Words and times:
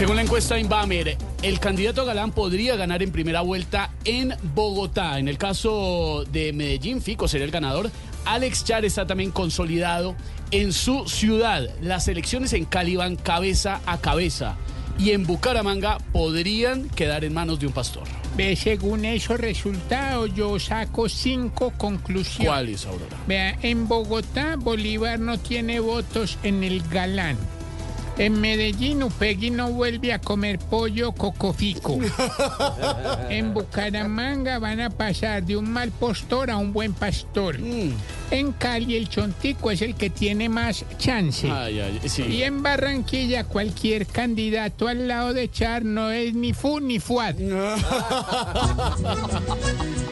Según 0.00 0.16
la 0.16 0.22
encuesta 0.22 0.58
Inbamer, 0.58 1.18
el 1.42 1.60
candidato 1.60 2.06
Galán 2.06 2.32
podría 2.32 2.74
ganar 2.74 3.02
en 3.02 3.12
primera 3.12 3.42
vuelta 3.42 3.90
en 4.06 4.34
Bogotá. 4.54 5.18
En 5.18 5.28
el 5.28 5.36
caso 5.36 6.24
de 6.32 6.54
Medellín, 6.54 7.02
Fico 7.02 7.28
sería 7.28 7.44
el 7.44 7.50
ganador. 7.50 7.90
Alex 8.24 8.64
Char 8.64 8.86
está 8.86 9.06
también 9.06 9.30
consolidado 9.30 10.16
en 10.52 10.72
su 10.72 11.06
ciudad. 11.06 11.68
Las 11.82 12.08
elecciones 12.08 12.54
en 12.54 12.64
Cali 12.64 12.96
van 12.96 13.16
cabeza 13.16 13.82
a 13.84 13.98
cabeza. 13.98 14.56
Y 14.98 15.10
en 15.10 15.26
Bucaramanga 15.26 15.98
podrían 16.14 16.88
quedar 16.88 17.22
en 17.22 17.34
manos 17.34 17.60
de 17.60 17.66
un 17.66 17.74
pastor. 17.74 18.04
Ve, 18.38 18.56
según 18.56 19.04
esos 19.04 19.38
resultados, 19.38 20.34
yo 20.34 20.58
saco 20.58 21.10
cinco 21.10 21.74
conclusiones. 21.76 22.48
¿Cuáles, 22.48 22.86
Aurora? 22.86 23.18
Vea, 23.26 23.58
en 23.60 23.86
Bogotá, 23.86 24.56
Bolívar 24.56 25.20
no 25.20 25.38
tiene 25.38 25.78
votos 25.78 26.38
en 26.42 26.64
el 26.64 26.80
galán. 26.88 27.36
En 28.20 28.38
Medellín, 28.38 29.02
Upegui 29.02 29.50
no 29.50 29.70
vuelve 29.70 30.12
a 30.12 30.18
comer 30.18 30.58
pollo 30.58 31.12
cocofico. 31.12 31.98
en 33.30 33.54
Bucaramanga 33.54 34.58
van 34.58 34.82
a 34.82 34.90
pasar 34.90 35.42
de 35.42 35.56
un 35.56 35.70
mal 35.70 35.90
postor 35.90 36.50
a 36.50 36.58
un 36.58 36.70
buen 36.70 36.92
pastor. 36.92 37.56
En 38.30 38.52
Cali, 38.52 38.96
el 38.96 39.08
chontico 39.08 39.70
es 39.70 39.80
el 39.80 39.94
que 39.94 40.10
tiene 40.10 40.50
más 40.50 40.84
chance. 40.98 41.50
Ay, 41.50 41.80
ay, 41.80 41.98
sí. 42.10 42.24
Y 42.24 42.42
en 42.42 42.62
Barranquilla, 42.62 43.44
cualquier 43.44 44.06
candidato 44.06 44.86
al 44.86 45.08
lado 45.08 45.32
de 45.32 45.50
Char 45.50 45.86
no 45.86 46.10
es 46.10 46.34
ni 46.34 46.52
fu 46.52 46.78
ni 46.78 46.98
fuad. 46.98 47.36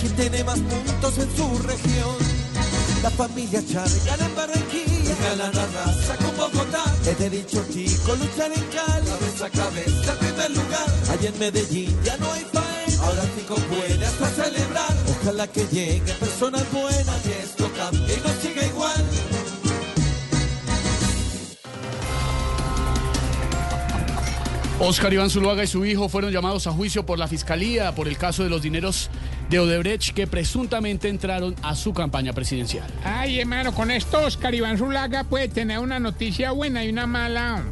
Quién 0.00 0.12
tiene 0.16 0.44
más 0.44 0.58
puntos 0.58 1.18
en 1.18 1.36
su 1.36 1.58
región. 1.58 2.16
La 3.02 3.10
familia 3.10 3.62
Char 3.64 3.88
gana 4.04 4.26
en 4.26 4.34
Barranquilla. 4.34 5.14
Gana 5.22 5.50
la 5.52 5.66
raza 5.66 6.16
con 6.16 6.36
Bogotá. 6.36 6.84
Es 7.06 7.18
de 7.18 7.30
dicho 7.30 7.64
chico 7.72 8.16
luchar 8.16 8.52
en 8.52 8.64
Cali. 8.74 9.06
Cabeza 9.06 9.46
a 9.46 9.50
cabeza, 9.50 10.18
primer 10.18 10.50
lugar. 10.50 10.88
Allá 11.10 11.28
en 11.28 11.38
Medellín 11.38 11.96
ya 12.02 12.16
no 12.16 12.32
hay 12.32 12.44
faena. 12.52 13.02
Ahora 13.02 13.22
Fico 13.36 13.54
puede 13.54 14.04
hasta 14.04 14.28
celebrar. 14.30 14.94
Ojalá 15.20 15.46
que 15.46 15.66
lleguen 15.66 16.16
personas 16.18 16.64
buenas 16.72 17.26
y 17.26 17.32
esto 17.42 17.70
cambie 17.76 18.14
y 18.14 18.20
no 18.20 18.40
siga 18.42 18.66
igual. 18.66 19.04
Oscar 24.78 25.12
Iván 25.12 25.30
Zuluaga 25.30 25.64
y 25.64 25.66
su 25.66 25.86
hijo 25.86 26.10
fueron 26.10 26.32
llamados 26.32 26.66
a 26.66 26.72
juicio 26.72 27.06
por 27.06 27.18
la 27.18 27.28
fiscalía 27.28 27.94
por 27.94 28.08
el 28.08 28.18
caso 28.18 28.42
de 28.42 28.50
los 28.50 28.60
dineros 28.60 29.08
de 29.50 29.60
Odebrecht 29.60 30.14
que 30.14 30.26
presuntamente 30.26 31.08
entraron 31.08 31.54
a 31.62 31.74
su 31.74 31.92
campaña 31.92 32.32
presidencial. 32.32 32.86
Ay, 33.04 33.40
hermano, 33.40 33.72
con 33.72 33.90
esto 33.90 34.20
Oscar 34.20 34.54
Iván 34.54 34.78
Zulaga 34.78 35.24
puede 35.24 35.48
tener 35.48 35.78
una 35.78 35.98
noticia 35.98 36.52
buena 36.52 36.84
y 36.84 36.90
una 36.90 37.06
mala. 37.06 37.62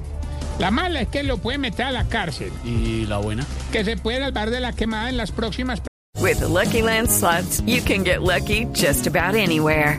La 0.58 0.70
mala 0.70 1.00
es 1.00 1.08
que 1.08 1.22
lo 1.22 1.38
puede 1.38 1.58
meter 1.58 1.86
a 1.86 1.92
la 1.92 2.08
cárcel. 2.08 2.52
¿Y 2.64 3.06
la 3.06 3.18
buena? 3.18 3.44
Que 3.72 3.84
se 3.84 3.96
puede 3.96 4.20
salvar 4.20 4.50
de 4.50 4.60
la 4.60 4.72
quemada 4.72 5.08
en 5.08 5.16
las 5.16 5.32
próximas. 5.32 5.82
With 6.20 6.38
the 6.38 6.48
Lucky 6.48 6.80
Land 6.80 7.10
slots, 7.10 7.60
you 7.66 7.82
can 7.82 8.04
get 8.04 8.22
lucky 8.22 8.66
just 8.72 9.06
about 9.06 9.34
anywhere. 9.34 9.98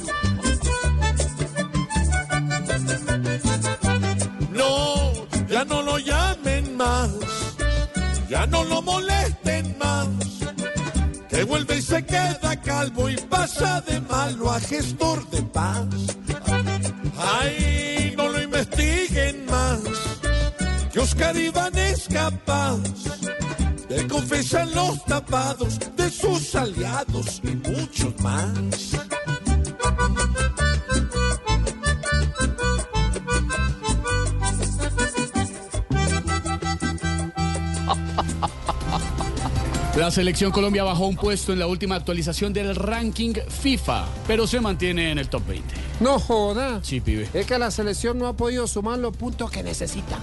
ya 5.61 5.65
no 5.65 5.83
lo 5.83 5.99
llamen 5.99 6.75
más, 6.75 7.11
ya 8.27 8.47
no 8.47 8.63
lo 8.63 8.81
molesten 8.81 9.77
más, 9.77 10.07
que 11.29 11.43
vuelve 11.43 11.77
y 11.77 11.81
se 11.83 12.03
queda 12.03 12.59
calvo 12.63 13.07
y 13.07 13.15
pasa 13.15 13.79
de 13.81 14.01
malo 14.01 14.49
a 14.49 14.59
gestor 14.59 15.29
de 15.29 15.43
paz. 15.43 15.85
Ay, 17.15 18.15
no 18.17 18.29
lo 18.29 18.41
investiguen 18.41 19.45
más, 19.45 19.81
que 20.91 20.99
Oscar 20.99 21.37
Iván 21.37 21.77
es 21.77 22.07
capaz 22.07 22.79
de 23.87 24.07
confesar 24.07 24.67
los 24.69 25.05
tapados 25.05 25.77
de 25.95 26.09
sus 26.09 26.55
aliados 26.55 27.39
y 27.43 27.55
muchos 27.69 28.19
más. 28.19 28.97
La 39.95 40.09
selección 40.09 40.51
Colombia 40.51 40.83
bajó 40.85 41.05
un 41.07 41.17
puesto 41.17 41.51
en 41.51 41.59
la 41.59 41.67
última 41.67 41.95
actualización 41.95 42.53
del 42.53 42.75
ranking 42.75 43.33
FIFA, 43.49 44.05
pero 44.25 44.47
se 44.47 44.61
mantiene 44.61 45.11
en 45.11 45.17
el 45.17 45.27
top 45.27 45.45
20. 45.47 45.75
No 45.99 46.17
joda. 46.17 46.79
Sí, 46.81 47.01
pibe. 47.01 47.29
Es 47.33 47.45
que 47.45 47.59
la 47.59 47.71
selección 47.71 48.17
no 48.17 48.27
ha 48.27 48.33
podido 48.33 48.67
sumar 48.67 48.99
los 48.99 49.15
puntos 49.15 49.51
que 49.51 49.63
necesita. 49.63 50.17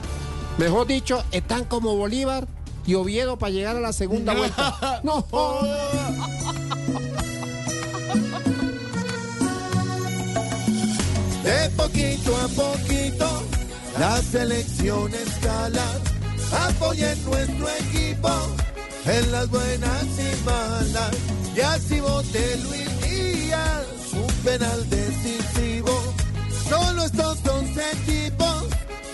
Mejor 0.56 0.86
dicho, 0.86 1.22
están 1.32 1.66
como 1.66 1.94
Bolívar 1.96 2.48
y 2.86 2.94
Oviedo 2.94 3.38
para 3.38 3.50
llegar 3.52 3.76
a 3.76 3.80
la 3.80 3.92
segunda 3.92 4.32
vuelta. 4.36 5.00
No 5.04 5.20
joda. 5.22 5.90
De 11.44 11.70
poquito 11.76 12.36
a 12.36 12.48
poquito, 12.48 13.42
las 13.98 14.34
elecciones 14.34 15.20
escalan. 15.20 16.00
Apoyen 16.52 17.22
nuestro 17.26 17.68
equipo 17.68 18.30
en 19.06 19.32
las 19.32 19.48
buenas 19.50 20.04
y 20.18 20.44
malas. 20.44 21.16
Y 21.56 21.60
así 21.60 22.00
vote 22.00 22.56
Luis 22.62 23.00
Díaz, 23.02 23.86
un 24.12 24.32
penal 24.44 24.88
decisivo. 24.90 25.90
Solo 26.68 27.04
estos 27.04 27.42
dos 27.42 27.64
equipos 27.92 28.64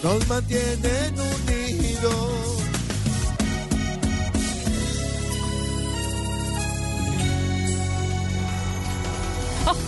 nos 0.03 0.29
mantienen 0.29 1.15
unidos. 1.19 2.55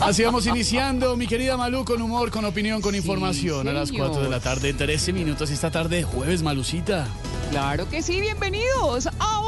Así 0.01 0.23
vamos 0.25 0.47
iniciando, 0.47 1.17
mi 1.17 1.27
querida 1.27 1.57
Malú, 1.57 1.85
con 1.85 2.01
humor, 2.01 2.31
con 2.31 2.45
opinión, 2.45 2.81
con 2.81 2.95
información. 2.95 3.69
a 3.69 3.73
las 3.73 3.93
4 3.93 4.23
de 4.23 4.29
la 4.29 4.41
tarde, 4.41 4.73
13 4.73 5.13
minutos 5.13 5.51
esta 5.51 5.71
tarde, 5.71 6.03
jueves, 6.03 6.43
Malucita. 6.43 7.07
Claro 7.51 7.89
que 7.89 8.03
sí, 8.03 8.21
bienvenidos 8.21 9.09